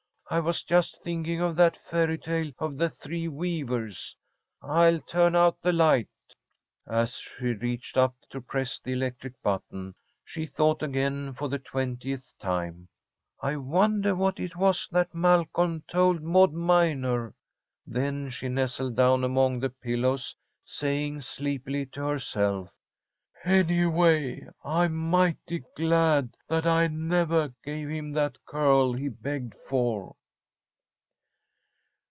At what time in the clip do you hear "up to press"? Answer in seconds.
7.97-8.79